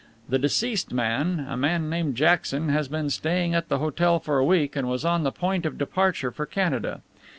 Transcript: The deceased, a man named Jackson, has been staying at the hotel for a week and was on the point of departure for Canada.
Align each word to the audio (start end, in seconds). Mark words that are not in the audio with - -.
The 0.27 0.39
deceased, 0.39 0.91
a 0.93 0.95
man 0.95 1.87
named 1.91 2.15
Jackson, 2.15 2.69
has 2.69 2.87
been 2.87 3.11
staying 3.11 3.53
at 3.53 3.69
the 3.69 3.77
hotel 3.77 4.19
for 4.19 4.39
a 4.39 4.43
week 4.45 4.75
and 4.75 4.89
was 4.89 5.05
on 5.05 5.21
the 5.21 5.31
point 5.31 5.63
of 5.63 5.77
departure 5.77 6.31
for 6.31 6.47
Canada. 6.47 7.01